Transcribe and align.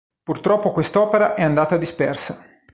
Purtroppo, 0.23 0.71
quest'opera 0.71 1.35
è 1.35 1.43
andata 1.43 1.77
dispersa. 1.77 2.43